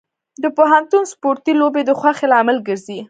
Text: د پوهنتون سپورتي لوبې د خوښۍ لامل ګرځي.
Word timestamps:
د 0.43 0.45
پوهنتون 0.57 1.03
سپورتي 1.13 1.53
لوبې 1.61 1.81
د 1.85 1.91
خوښۍ 1.99 2.25
لامل 2.31 2.57
ګرځي. 2.67 2.99